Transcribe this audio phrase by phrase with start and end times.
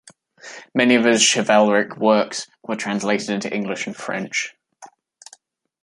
[0.73, 4.55] Many of his chivalreque works were translated into English and French.